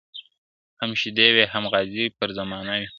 هم 0.79 0.91
شهید 0.99 1.17
وي 1.35 1.45
هم 1.53 1.63
غازي 1.73 2.05
پر 2.17 2.29
زمانه 2.37 2.73
وي!. 2.79 2.87